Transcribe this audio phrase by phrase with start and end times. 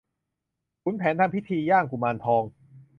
[0.83, 2.43] ขุนแผนทำพิธีย่างกุมารทอง